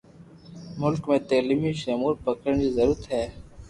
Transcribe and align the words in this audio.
ملڪ 0.83 1.11
۾ 1.13 1.19
تعليمي 1.33 1.77
شعور 1.85 2.19
پکيڙڻ 2.27 2.63
جي 2.67 2.77
ضرورت 2.81 3.11
آهي. 3.17 3.27